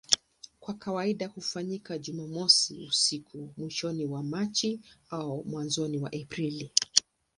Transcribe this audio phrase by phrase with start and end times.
[0.59, 6.71] Kwa kawaida hufanyika Jumamosi usiku mwishoni mwa Machi au mwanzoni mwa Aprili.